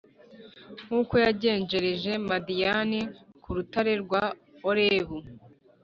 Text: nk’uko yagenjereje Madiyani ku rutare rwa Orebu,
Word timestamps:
nk’uko 0.85 1.13
yagenjereje 1.25 2.11
Madiyani 2.27 3.01
ku 3.41 3.49
rutare 3.55 3.93
rwa 4.03 4.23
Orebu, 4.69 5.17